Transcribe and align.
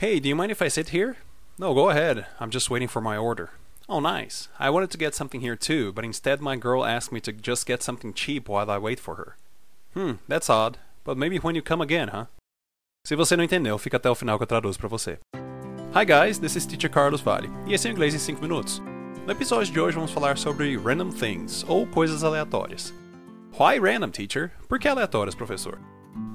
Hey, 0.00 0.18
do 0.18 0.30
you 0.30 0.34
mind 0.34 0.50
if 0.50 0.62
I 0.62 0.68
sit 0.68 0.88
here? 0.88 1.18
No, 1.58 1.74
go 1.74 1.90
ahead. 1.90 2.24
I'm 2.40 2.48
just 2.48 2.70
waiting 2.70 2.88
for 2.88 3.02
my 3.02 3.18
order. 3.18 3.50
Oh, 3.86 4.00
nice. 4.00 4.48
I 4.58 4.70
wanted 4.70 4.90
to 4.92 4.96
get 4.96 5.14
something 5.14 5.42
here 5.42 5.56
too, 5.56 5.92
but 5.92 6.06
instead 6.06 6.40
my 6.40 6.56
girl 6.56 6.86
asked 6.86 7.12
me 7.12 7.20
to 7.20 7.32
just 7.32 7.66
get 7.66 7.82
something 7.82 8.14
cheap 8.14 8.48
while 8.48 8.70
I 8.70 8.78
wait 8.78 8.98
for 8.98 9.16
her. 9.16 9.36
Hmm, 9.92 10.12
that's 10.26 10.48
odd. 10.48 10.78
But 11.04 11.18
maybe 11.18 11.36
when 11.36 11.54
you 11.54 11.60
come 11.60 11.82
again, 11.82 12.08
huh? 12.08 12.28
Se 13.04 13.14
você 13.14 13.36
não 13.36 13.44
entendeu, 13.44 13.76
fica 13.76 13.98
até 13.98 14.08
o 14.08 14.14
final 14.14 14.38
que 14.38 14.44
eu 14.44 14.46
traduzo 14.46 14.78
para 14.78 14.88
você. 14.88 15.18
Hi 15.94 16.06
guys, 16.06 16.38
this 16.38 16.56
is 16.56 16.64
Teacher 16.64 16.88
Carlos 16.88 17.20
Vale, 17.20 17.50
e 17.66 17.74
esse 17.74 17.86
é 17.86 17.90
o 17.90 17.92
Inglês 17.92 18.14
em 18.14 18.18
5 18.18 18.40
minutos. 18.40 18.80
No 19.26 19.32
episódio 19.32 19.70
de 19.70 19.80
hoje 19.80 19.96
vamos 19.96 20.12
falar 20.12 20.38
sobre 20.38 20.78
random 20.78 21.10
things, 21.10 21.62
ou 21.68 21.86
coisas 21.86 22.24
aleatórias. 22.24 22.94
Why 23.52 23.78
random, 23.78 24.12
teacher? 24.12 24.50
Por 24.66 24.78
que 24.78 24.88
aleatórias, 24.88 25.34
professor? 25.34 25.78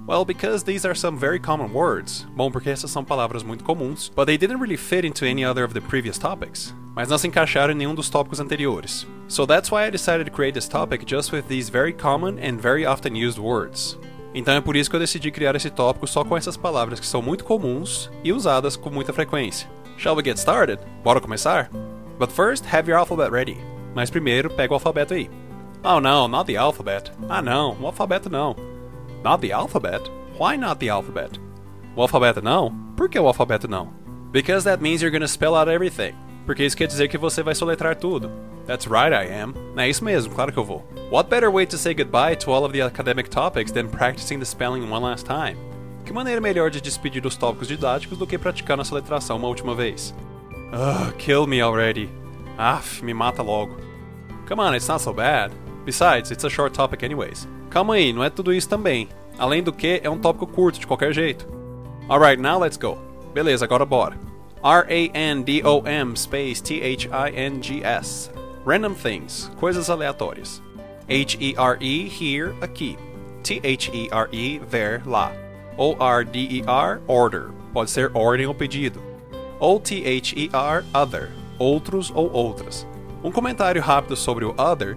Well, 0.08 0.24
because 0.24 0.64
these 0.64 0.86
are 0.86 0.94
some 0.94 1.18
very 1.18 1.40
common 1.40 1.74
words. 1.74 2.28
Bom, 2.36 2.52
porque 2.52 2.70
essas 2.70 2.92
são 2.92 3.04
palavras 3.04 3.42
muito 3.42 3.64
comuns, 3.64 4.12
but 4.16 4.28
they 4.28 4.38
didn't 4.38 4.60
really 4.60 4.78
fit 4.78 5.04
into 5.04 5.26
any 5.26 5.44
other 5.44 5.64
of 5.64 5.74
the 5.74 5.82
previous 5.82 6.20
topics. 6.20 6.76
Mas 6.96 7.10
não 7.10 7.18
se 7.18 7.28
encaixaram 7.28 7.74
em 7.74 7.78
nenhum 7.78 7.96
dos 7.96 8.08
tópicos 8.08 8.40
anteriores. 8.40 9.08
So 9.28 9.48
that's 9.48 9.72
why 9.72 9.88
I 9.88 9.90
decided 9.90 10.26
to 10.26 10.32
create 10.32 10.54
this 10.54 10.68
topic 10.68 11.06
just 11.08 11.34
with 11.34 11.48
these 11.48 11.72
very 11.72 11.92
common 11.92 12.38
and 12.40 12.62
very 12.62 12.86
often 12.86 13.16
used 13.16 13.40
words. 13.40 13.98
Então 14.36 14.54
é 14.54 14.62
por 14.62 14.76
isso 14.76 14.92
que 14.92 14.96
eu 14.96 15.00
decidi 15.00 15.32
criar 15.32 15.56
esse 15.56 15.72
tópico 15.72 16.06
só 16.06 16.24
com 16.24 16.38
essas 16.38 16.56
palavras 16.56 17.00
que 17.00 17.08
são 17.08 17.22
muito 17.22 17.44
comuns 17.44 18.12
e 18.24 18.32
usadas 18.32 18.76
com 18.78 18.92
muita 18.92 19.12
frequência. 19.12 19.68
Shall 19.98 20.16
we 20.16 20.24
get 20.24 20.38
started? 20.38 20.80
Bora 21.04 21.20
começar? 21.20 21.72
But 22.20 22.32
first, 22.32 22.64
have 22.72 22.88
your 22.88 23.00
alphabet 23.00 23.32
ready. 23.32 23.58
Mas 23.96 24.12
primeiro, 24.12 24.52
pega 24.52 24.72
o 24.72 24.76
alfabeto 24.76 25.16
aí. 25.16 25.32
Oh 25.84 26.00
no, 26.00 26.28
not 26.28 26.46
the 26.46 26.58
alphabet. 26.58 27.12
Ah 27.28 27.42
não, 27.42 27.76
o 27.82 27.88
alfabeto 27.88 28.30
não. 28.30 28.75
Not 29.24 29.42
the 29.42 29.52
alphabet? 29.52 30.02
Why 30.38 30.58
not 30.58 30.80
the 30.80 30.90
alphabet? 30.90 31.40
O 31.96 32.02
alfabeto 32.02 32.42
não? 32.42 32.72
Por 32.96 33.10
que 33.10 33.20
o 33.20 33.28
alfabeto 33.28 33.68
não? 33.68 33.94
Because 34.32 34.66
that 34.66 34.82
means 34.82 35.02
you're 35.02 35.12
gonna 35.12 35.28
spell 35.28 35.56
out 35.56 35.70
everything. 35.70 36.14
Porque 36.46 36.64
isso 36.64 36.78
quer 36.78 36.88
dizer 36.88 37.08
que 37.08 37.18
você 37.18 37.42
vai 37.42 37.56
soletrar 37.56 37.96
tudo. 37.96 38.30
That's 38.68 38.88
right, 38.88 39.14
I 39.14 39.32
am. 39.42 39.54
É 39.78 39.90
isso 39.90 40.04
mesmo, 40.04 40.34
claro 40.34 40.52
que 40.52 40.60
eu 40.60 40.66
vou. 40.66 40.86
What 41.12 41.30
better 41.30 41.52
way 41.52 41.66
to 41.68 41.78
say 41.78 41.94
goodbye 41.94 42.36
to 42.38 42.52
all 42.52 42.66
of 42.66 42.74
the 42.74 42.82
academic 42.82 43.30
topics 43.30 43.72
than 43.72 43.88
practicing 43.88 44.40
the 44.40 44.46
spelling 44.46 44.90
one 44.90 45.04
last 45.04 45.26
time? 45.26 45.56
Que 46.04 46.14
maneira 46.14 46.42
melhor 46.42 46.70
de 46.70 46.82
despedir 46.82 47.22
dos 47.22 47.36
tópicos 47.38 47.68
didáticos 47.68 48.18
do 48.18 48.28
que 48.28 48.38
praticando 48.38 48.82
a 48.82 48.86
soletração 48.86 49.38
uma 49.38 49.48
última 49.48 49.74
vez? 49.74 50.14
Ugh, 50.74 51.14
kill 51.18 51.48
me 51.48 51.62
already. 51.62 52.10
Aff, 52.58 53.04
me 53.04 53.14
mata 53.14 53.42
logo. 53.42 53.76
Come 54.48 54.62
on, 54.62 54.76
it's 54.76 54.88
not 54.88 55.02
so 55.02 55.14
bad. 55.14 55.52
Besides, 55.86 56.32
it's 56.32 56.44
a 56.46 56.50
short 56.50 56.74
topic 56.74 57.04
anyways. 57.04 57.48
Calma 57.76 57.96
aí, 57.96 58.14
não 58.14 58.24
é 58.24 58.30
tudo 58.30 58.54
isso 58.54 58.70
também. 58.70 59.10
Além 59.38 59.62
do 59.62 59.74
que, 59.74 60.00
é 60.02 60.10
um 60.10 60.18
tópico 60.18 60.48
curto 60.48 60.80
de 60.80 60.88
qualquer 60.88 61.12
jeito. 61.12 61.46
Alright, 62.08 62.42
now 62.42 62.58
let's 62.58 62.78
go. 62.78 62.98
Beleza, 63.34 63.66
agora 63.66 63.86
bora. 63.86 64.18
R-A-N-D-O-M 64.64 66.16
space 66.16 66.64
T-H-I-N-G-S. 66.64 68.32
Random 68.66 68.94
things, 68.94 69.52
coisas 69.58 69.90
aleatórias. 69.90 70.64
H-E-R-E, 71.10 72.08
here, 72.08 72.56
aqui. 72.62 72.98
T-H-E-R-E, 73.44 74.62
there, 74.72 75.02
lá. 75.06 75.34
O-R-D-E-R, 75.78 77.02
order. 77.08 77.50
Pode 77.74 77.92
ser 77.92 78.10
ordem 78.14 78.48
ou 78.48 78.56
pedido. 78.56 79.04
O-T-H-E-R, 79.60 80.86
other. 80.94 81.30
Outros 81.60 82.10
ou 82.16 82.32
outras. 82.32 82.88
Um 83.22 83.34
comentário 83.34 83.82
rápido 83.82 84.16
sobre 84.16 84.46
o 84.46 84.56
other 84.58 84.96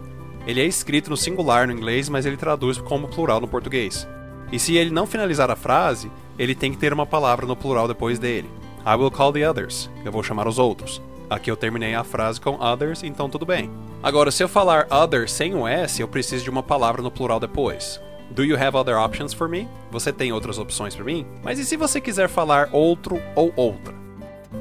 ele 0.49 0.63
é 0.63 0.65
escrito 0.65 1.11
no 1.11 1.17
singular 1.17 1.67
no 1.67 1.75
inglês, 1.75 2.09
mas 2.09 2.25
ele 2.25 2.39
traduz 2.39 2.79
como 2.79 3.07
plural 3.07 3.39
no 3.39 3.47
português. 3.47 4.09
E 4.51 4.59
se 4.59 4.77
ele 4.77 4.91
não 4.91 5.07
finalizar 5.07 5.51
a 5.51 5.57
frase, 5.57 6.11
ele 6.39 6.55
tem 6.55 6.73
que 6.73 6.79
ter 6.79 6.91
uma 6.91 7.05
palavra 7.05 7.45
no 7.45 7.55
plural 7.55 7.87
depois 7.87 8.19
dele. 8.19 8.49
I 8.87 8.95
will 8.97 9.11
call 9.11 9.31
the 9.31 9.47
others. 9.47 9.91
Eu 10.03 10.11
vou 10.11 10.23
chamar 10.23 10.49
os 10.49 10.59
outros. 10.59 11.03
Aqui 11.29 11.51
eu 11.51 11.57
terminei 11.57 11.95
a 11.95 12.03
frase 12.03 12.41
com 12.41 12.59
others, 12.59 13.03
então 13.03 13.29
tudo 13.29 13.45
bem. 13.45 13.71
Agora, 14.03 14.31
se 14.31 14.43
eu 14.43 14.49
falar 14.49 14.87
other 14.91 15.29
sem 15.29 15.55
o 15.55 15.69
S, 15.69 16.01
eu 16.01 16.09
preciso 16.09 16.45
de 16.45 16.49
uma 16.49 16.63
palavra 16.63 17.03
no 17.03 17.11
plural 17.11 17.39
depois. 17.39 18.01
Do 18.31 18.43
you 18.43 18.57
have 18.57 18.75
other 18.75 18.97
options 18.97 19.35
for 19.35 19.51
me? 19.51 19.69
Você 19.91 20.15
tem 20.15 20.33
outras 20.33 20.59
opções 20.59 20.95
para 20.95 21.05
mim? 21.05 21.27
Mas 21.43 21.59
e 21.59 21.65
se 21.67 21.77
você 21.77 22.01
quiser 22.01 22.27
falar 22.27 22.71
outro 22.73 23.21
ou 23.35 23.53
outra? 23.55 23.95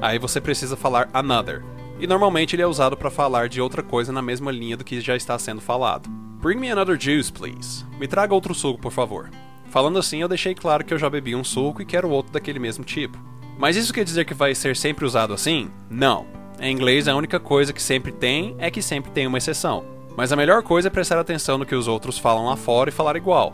Aí 0.01 0.19
você 0.19 0.41
precisa 0.41 0.75
falar 0.75 1.07
another 1.13 1.63
e 1.99 2.07
normalmente 2.07 2.55
ele 2.55 2.61
é 2.61 2.67
usado 2.67 2.95
para 2.95 3.09
falar 3.09 3.49
de 3.49 3.61
outra 3.61 3.81
coisa 3.81 4.11
na 4.11 4.21
mesma 4.21 4.51
linha 4.51 4.77
do 4.77 4.83
que 4.83 5.01
já 5.01 5.15
está 5.15 5.37
sendo 5.37 5.61
falado. 5.61 6.09
Bring 6.39 6.57
me 6.57 6.69
another 6.69 6.99
juice, 6.99 7.31
please. 7.31 7.83
Me 7.99 8.07
traga 8.07 8.33
outro 8.33 8.53
suco, 8.53 8.79
por 8.79 8.91
favor. 8.91 9.29
Falando 9.69 9.99
assim, 9.99 10.21
eu 10.21 10.27
deixei 10.27 10.53
claro 10.53 10.85
que 10.85 10.93
eu 10.93 10.97
já 10.97 11.09
bebi 11.09 11.35
um 11.35 11.43
suco 11.43 11.81
e 11.81 11.85
quero 11.85 12.09
outro 12.09 12.31
daquele 12.31 12.59
mesmo 12.59 12.83
tipo. 12.83 13.17
Mas 13.57 13.75
isso 13.75 13.93
quer 13.93 14.03
dizer 14.03 14.25
que 14.25 14.33
vai 14.33 14.53
ser 14.53 14.75
sempre 14.75 15.05
usado 15.05 15.33
assim? 15.33 15.69
Não. 15.89 16.25
Em 16.59 16.71
inglês, 16.71 17.07
a 17.07 17.15
única 17.15 17.39
coisa 17.39 17.73
que 17.73 17.81
sempre 17.81 18.11
tem 18.11 18.55
é 18.59 18.69
que 18.69 18.81
sempre 18.81 19.11
tem 19.11 19.27
uma 19.27 19.37
exceção. 19.37 19.83
Mas 20.15 20.31
a 20.31 20.35
melhor 20.35 20.63
coisa 20.63 20.87
é 20.87 20.91
prestar 20.91 21.19
atenção 21.19 21.57
no 21.57 21.65
que 21.65 21.75
os 21.75 21.87
outros 21.87 22.17
falam 22.17 22.45
lá 22.45 22.55
fora 22.55 22.89
e 22.89 22.93
falar 22.93 23.15
igual. 23.15 23.53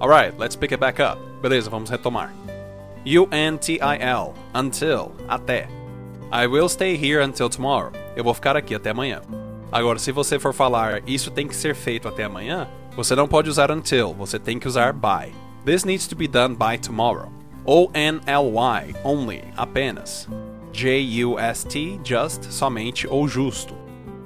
Alright, 0.00 0.34
let's 0.38 0.56
pick 0.56 0.72
it 0.72 0.80
back 0.80 1.00
up. 1.02 1.20
Beleza, 1.40 1.70
vamos 1.70 1.90
retomar. 1.90 2.32
U-N-T-I-L, 3.04 4.32
until, 4.54 5.12
até. 5.28 5.81
I 6.34 6.46
will 6.46 6.66
stay 6.66 6.96
here 6.96 7.22
until 7.22 7.50
tomorrow. 7.50 7.92
Eu 8.16 8.24
vou 8.24 8.32
ficar 8.32 8.56
aqui 8.56 8.74
até 8.74 8.88
amanhã. 8.88 9.20
Agora, 9.70 9.98
se 9.98 10.10
você 10.10 10.38
for 10.38 10.54
falar 10.54 11.02
isso 11.06 11.30
tem 11.30 11.46
que 11.46 11.54
ser 11.54 11.74
feito 11.74 12.08
até 12.08 12.24
amanhã, 12.24 12.66
você 12.96 13.14
não 13.14 13.28
pode 13.28 13.50
usar 13.50 13.70
until, 13.70 14.14
você 14.14 14.38
tem 14.38 14.58
que 14.58 14.66
usar 14.66 14.94
by. 14.94 15.30
This 15.66 15.84
needs 15.84 16.06
to 16.06 16.16
be 16.16 16.26
done 16.26 16.56
by 16.56 16.78
tomorrow. 16.78 17.30
O-N-L-Y, 17.66 18.94
only, 19.04 19.44
apenas. 19.58 20.26
J-U-S-T, 20.72 22.00
just, 22.02 22.44
somente 22.50 23.06
ou 23.06 23.28
justo. 23.28 23.74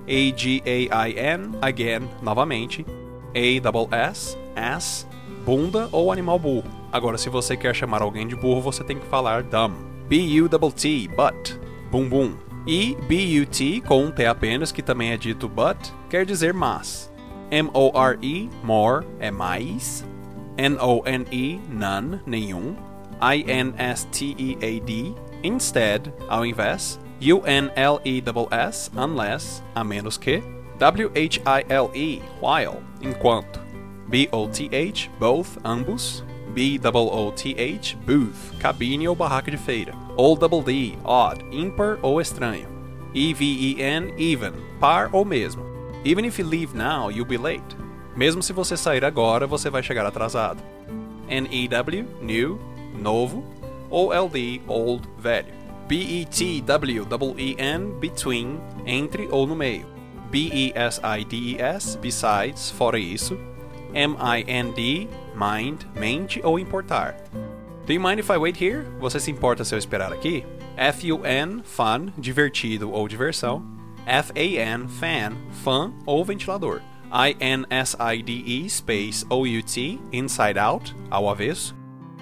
A-G-A-I-N, 0.06 1.58
again, 1.60 2.08
novamente. 2.22 2.86
A-S-S, 3.34 4.38
ass, 4.54 5.08
bunda 5.44 5.88
ou 5.90 6.12
animal 6.12 6.38
burro. 6.38 6.70
Agora, 6.92 7.18
se 7.18 7.28
você 7.28 7.56
quer 7.56 7.74
chamar 7.74 8.00
alguém 8.00 8.28
de 8.28 8.36
burro, 8.36 8.60
você 8.60 8.84
tem 8.84 8.96
que 8.96 9.06
falar 9.06 9.42
dumb. 9.42 9.74
B-U-T-T, 10.08 11.08
but 11.08 11.65
bumbum. 11.96 12.36
E 12.66 12.96
but 13.08 13.80
com 13.86 14.04
um 14.04 14.10
T 14.10 14.26
apenas, 14.26 14.70
que 14.72 14.82
também 14.82 15.12
é 15.12 15.16
dito 15.16 15.48
but, 15.48 15.78
quer 16.10 16.26
dizer 16.26 16.52
mas. 16.52 17.10
M-O-R-E, 17.50 18.50
more, 18.62 19.06
é 19.20 19.30
mais. 19.30 20.04
N-O-N-E, 20.58 21.60
none, 21.70 22.20
nenhum. 22.26 22.76
I-N-S-T-E-A-D, 23.20 25.14
instead, 25.42 26.12
ao 26.28 26.44
invés. 26.44 27.00
U-N-L-E-S-S, 27.20 28.90
unless, 28.96 29.62
a 29.74 29.84
menos 29.84 30.18
que. 30.18 30.42
W-H-I-L-E, 30.78 32.22
while, 32.42 32.82
enquanto. 33.00 33.60
B-O-T-H, 34.08 35.10
both, 35.18 35.56
ambos. 35.64 36.24
B-O-O-T-H, 36.52 37.96
booth, 38.04 38.58
cabine 38.60 39.08
ou 39.08 39.14
barraca 39.14 39.50
de 39.50 39.56
feira. 39.56 40.05
O-D-D, 40.16 40.98
odd, 41.04 41.44
ímpar 41.50 41.98
ou 42.02 42.20
estranho. 42.20 42.68
E-V-E-N, 43.14 44.14
even, 44.16 44.52
par 44.80 45.10
ou 45.12 45.24
mesmo. 45.24 45.64
Even 46.04 46.24
if 46.24 46.38
you 46.38 46.46
leave 46.46 46.74
now, 46.74 47.10
you'll 47.10 47.26
be 47.26 47.36
late. 47.36 47.76
Mesmo 48.16 48.42
se 48.42 48.52
você 48.52 48.76
sair 48.76 49.04
agora, 49.04 49.46
você 49.46 49.68
vai 49.68 49.82
chegar 49.82 50.06
atrasado. 50.06 50.62
N-E-W, 51.28 52.06
new, 52.22 52.58
novo. 52.98 53.44
O-L-D, 53.90 54.62
old, 54.66 55.06
velho. 55.18 55.52
B-E-T-W-E-N, 55.86 57.92
between, 58.00 58.58
entre 58.84 59.28
ou 59.30 59.46
no 59.46 59.54
meio. 59.54 59.86
B-E-S-I-D-E-S, 60.30 61.98
besides, 61.98 62.70
fora 62.70 62.98
isso. 62.98 63.38
M-I-N-D, 63.94 65.08
mind, 65.34 65.82
mente 65.94 66.40
ou 66.42 66.58
importar. 66.58 67.16
Do 67.86 67.92
you 67.92 68.00
mind 68.00 68.18
if 68.18 68.30
I 68.30 68.36
wait 68.36 68.56
here? 68.56 68.84
Você 68.98 69.20
se 69.20 69.30
importa 69.30 69.64
se 69.64 69.72
eu 69.72 69.78
esperar 69.78 70.12
aqui? 70.12 70.44
F-U-N, 70.76 71.62
fun, 71.62 72.08
divertido 72.18 72.90
ou 72.90 73.06
diversão. 73.06 73.64
F-A-N, 74.04 74.88
fan, 74.88 75.36
fã 75.62 75.92
ou 76.04 76.24
ventilador. 76.24 76.80
I-N-S-I-D-E, 77.12 78.68
space 78.68 79.24
O-U-T, 79.30 80.00
inside 80.12 80.58
out, 80.58 80.96
ao 81.08 81.28
avesso. 81.30 81.76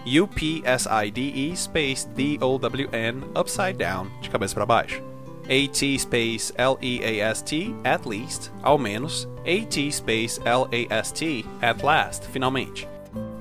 U-P-S-I-D-E, 0.04 1.56
space 1.56 2.06
D-O-W-N, 2.10 3.22
upside 3.34 3.78
down, 3.78 4.10
de 4.20 4.28
cabeça 4.28 4.54
para 4.54 4.66
baixo. 4.66 5.02
AT 5.44 5.98
space 5.98 6.52
L-E-A-S-T, 6.58 7.74
at 7.84 8.06
least, 8.06 8.52
ao 8.62 8.76
menos. 8.76 9.26
AT 9.46 9.90
space 9.90 10.38
L-A-S-T, 10.44 11.46
at 11.62 11.82
last, 11.82 12.26
finalmente. 12.28 12.86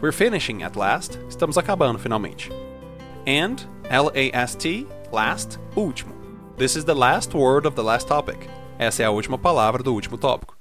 We're 0.04 0.12
finishing 0.12 0.64
at 0.64 0.76
last, 0.76 1.18
estamos 1.30 1.58
acabando 1.58 1.98
finalmente. 1.98 2.52
And, 3.26 3.66
L-A-S-T, 3.90 4.86
last, 5.14 5.60
último. 5.78 6.14
This 6.58 6.76
is 6.76 6.84
the 6.84 6.94
last 6.94 7.34
word 7.34 7.66
of 7.66 7.76
the 7.76 7.84
last 7.86 8.10
topic. 8.10 8.50
Essa 8.78 9.04
é 9.04 9.06
a 9.06 9.12
última 9.12 9.38
palavra 9.38 9.82
do 9.82 9.94
último 9.94 10.18
tópico. 10.18 10.58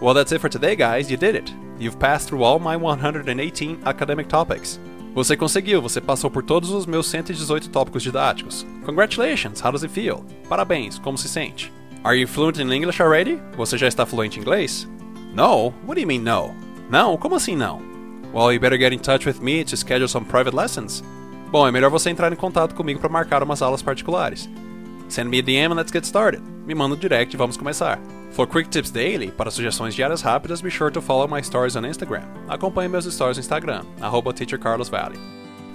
Well, 0.00 0.14
that's 0.14 0.32
it 0.32 0.40
for 0.40 0.48
today, 0.48 0.74
guys. 0.74 1.10
You 1.10 1.18
did 1.18 1.34
it. 1.34 1.52
You've 1.78 1.98
passed 1.98 2.28
through 2.28 2.44
all 2.44 2.58
my 2.58 2.74
118 2.78 3.80
academic 3.84 4.30
topics. 4.30 4.80
Você 5.14 5.36
conseguiu, 5.36 5.82
você 5.82 6.00
passou 6.00 6.30
por 6.30 6.42
todos 6.42 6.70
os 6.70 6.86
meus 6.86 7.06
118 7.08 7.68
tópicos 7.68 8.02
didáticos. 8.02 8.64
Congratulations, 8.86 9.60
how 9.62 9.70
does 9.70 9.84
it 9.84 9.92
feel? 9.92 10.24
Parabéns, 10.48 10.98
como 10.98 11.18
se 11.18 11.28
sente? 11.28 11.70
Are 12.02 12.18
you 12.18 12.26
fluent 12.26 12.58
in 12.58 12.72
English 12.72 13.02
already? 13.02 13.38
Você 13.54 13.76
já 13.76 13.86
está 13.86 14.06
fluente 14.06 14.38
em 14.38 14.40
inglês? 14.40 14.88
No? 15.34 15.74
What 15.86 15.96
do 15.96 16.00
you 16.00 16.06
mean 16.06 16.22
no? 16.22 16.54
Não? 16.88 17.18
Como 17.18 17.34
assim 17.34 17.54
não? 17.54 17.91
Well, 18.32 18.50
you 18.50 18.58
better 18.58 18.78
get 18.78 18.92
in 18.92 18.98
touch 18.98 19.26
with 19.26 19.42
me 19.42 19.62
to 19.64 19.76
schedule 19.76 20.08
some 20.08 20.24
private 20.24 20.54
lessons. 20.54 21.02
Bom, 21.50 21.68
é 21.68 21.70
melhor 21.70 21.90
você 21.90 22.08
entrar 22.08 22.32
em 22.32 22.36
contato 22.36 22.74
comigo 22.74 22.98
para 22.98 23.10
marcar 23.10 23.42
umas 23.42 23.60
aulas 23.60 23.82
particulares. 23.82 24.48
Send 25.08 25.28
me 25.28 25.38
a 25.38 25.42
DM 25.42 25.72
and 25.72 25.76
let's 25.76 25.92
get 25.92 26.06
started. 26.06 26.42
Me 26.66 26.74
manda 26.74 26.94
um 26.94 26.98
direct 26.98 27.34
e 27.34 27.36
vamos 27.36 27.58
começar. 27.58 27.98
For 28.30 28.46
quick 28.46 28.70
tips 28.70 28.90
daily, 28.90 29.30
para 29.30 29.50
sugestões 29.50 29.94
diárias 29.94 30.22
rápidas, 30.22 30.62
be 30.62 30.70
sure 30.70 30.90
to 30.90 31.02
follow 31.02 31.28
my 31.28 31.42
stories 31.42 31.76
on 31.76 31.84
Instagram. 31.84 32.24
Acompanhe 32.48 32.88
meus 32.88 33.04
stories 33.04 33.36
no 33.36 33.42
Instagram, 33.42 33.84
teachercarlosvalley. 34.00 35.18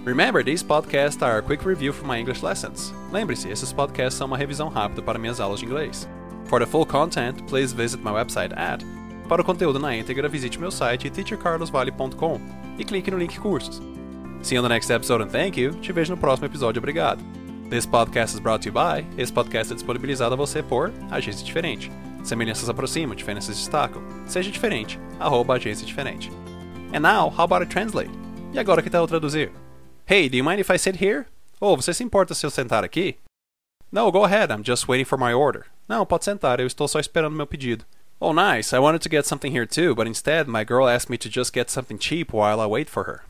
Remember, 0.04 0.42
these 0.42 0.64
podcasts 0.64 1.22
are 1.22 1.38
a 1.38 1.42
quick 1.44 1.64
review 1.64 1.94
for 1.94 2.08
my 2.08 2.18
English 2.18 2.42
lessons. 2.42 2.92
Lembre-se, 3.12 3.52
esses 3.52 3.72
podcasts 3.72 4.18
são 4.18 4.26
uma 4.26 4.38
revisão 4.38 4.70
rápida 4.70 5.04
para 5.04 5.20
minhas 5.20 5.40
aulas 5.40 5.60
de 5.60 5.68
inglês. 5.68 6.08
For 6.46 6.60
the 6.60 6.66
full 6.66 6.86
content, 6.86 7.46
please 7.48 7.76
visit 7.76 8.02
my 8.02 8.12
website 8.12 8.54
at 8.58 8.84
para 9.28 9.42
o 9.42 9.46
conteúdo 9.46 9.78
na 9.78 9.96
íntegra, 9.96 10.30
visite 10.30 10.60
meu 10.60 10.72
site 10.72 11.10
teachercarlosvale.com 11.10 12.40
e 12.78 12.86
clique 12.86 13.12
no 13.12 13.18
link 13.18 13.40
cursos. 13.40 13.82
See 14.42 14.56
you 14.56 14.62
on 14.62 14.68
the 14.68 14.74
next 14.74 14.92
episode 14.92 15.24
and 15.24 15.30
thank 15.30 15.60
you. 15.60 15.72
Te 15.82 15.92
vejo 15.92 16.12
no 16.12 16.18
próximo 16.18 16.46
episódio, 16.46 16.80
obrigado. 16.80 17.24
This 17.70 17.86
podcast 17.86 18.34
is 18.34 18.40
brought 18.40 18.64
to 18.64 18.70
you 18.70 18.74
by. 18.74 19.06
Esse 19.22 19.34
podcast 19.34 19.74
é 19.74 19.76
disponibilizado 19.76 20.34
a 20.34 20.38
você 20.38 20.64
por 20.64 20.94
Agência 21.12 21.46
Diferente. 21.46 21.92
Semelhanças 22.24 22.70
aproximam, 22.70 23.16
diferenças 23.16 23.58
destacam. 23.58 24.02
Seja 24.26 24.50
diferente, 24.50 25.00
arroba 25.20 25.56
agência 25.56 25.86
diferente. 25.86 26.32
And 26.94 27.02
now, 27.02 27.30
how 27.30 27.44
about 27.44 27.64
I 27.64 27.68
translate? 27.68 28.12
E 28.54 28.60
agora 28.60 28.82
que 28.82 28.90
tal 28.90 29.04
eu 29.04 29.08
traduzir? 29.08 29.52
Hey, 30.10 30.30
do 30.30 30.38
you 30.38 30.46
mind 30.46 30.60
if 30.60 30.70
I 30.70 30.80
sit 30.80 31.04
here? 31.04 31.26
Oh, 31.60 31.76
você 31.76 31.94
se 31.94 32.04
importa 32.04 32.34
se 32.34 32.46
eu 32.46 32.50
sentar 32.50 32.84
aqui? 32.84 33.18
No, 33.92 34.10
go 34.12 34.24
ahead, 34.24 34.54
I'm 34.54 34.64
just 34.64 34.88
waiting 34.88 35.06
for 35.06 35.20
my 35.20 35.34
order. 35.34 35.66
Não, 35.88 36.06
pode 36.06 36.24
sentar, 36.24 36.60
eu 36.60 36.68
estou 36.68 36.88
só 36.88 37.00
esperando 37.00 37.36
meu 37.36 37.48
pedido. 37.48 37.84
Oh, 38.20 38.34
nice, 38.34 38.74
I 38.74 38.80
wanted 38.80 39.02
to 39.04 39.10
get 39.10 39.26
something 39.28 39.52
here 39.52 39.68
too, 39.68 39.94
but 39.94 40.08
instead 40.08 40.48
my 40.48 40.64
girl 40.64 40.88
asked 40.88 41.10
me 41.10 41.18
to 41.20 41.30
just 41.30 41.54
get 41.54 41.70
something 41.70 42.00
cheap 42.00 42.34
while 42.34 42.60
I 42.60 42.66
wait 42.66 42.90
for 42.90 43.04
her. 43.04 43.24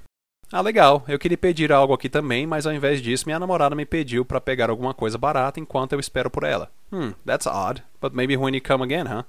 Ah, 0.51 0.61
legal. 0.61 1.03
Eu 1.09 1.19
queria 1.19 1.37
pedir 1.37 1.73
algo 1.73 1.93
aqui 1.93 2.07
também, 2.07 2.47
mas 2.47 2.65
ao 2.65 2.71
invés 2.71 3.01
disso, 3.01 3.25
minha 3.25 3.37
namorada 3.37 3.75
me 3.75 3.85
pediu 3.85 4.23
para 4.23 4.39
pegar 4.39 4.69
alguma 4.69 4.93
coisa 4.93 5.17
barata 5.17 5.59
enquanto 5.59 5.91
eu 5.91 5.99
espero 5.99 6.29
por 6.29 6.45
ela. 6.45 6.71
Hmm, 6.89 7.11
that's 7.25 7.45
odd. 7.45 7.83
But 7.99 8.13
maybe 8.13 8.37
when 8.37 8.55
you 8.55 8.61
come 8.61 8.81
again, 8.81 9.07
huh? 9.07 9.23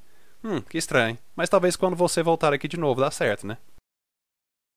Hum, 0.44 0.60
que 0.60 0.78
estranho. 0.78 1.18
Mas 1.34 1.48
talvez 1.48 1.74
quando 1.74 1.96
você 1.96 2.22
voltar 2.22 2.52
aqui 2.52 2.68
de 2.68 2.76
novo 2.76 3.00
dá 3.00 3.10
certo, 3.10 3.48
né? 3.48 3.58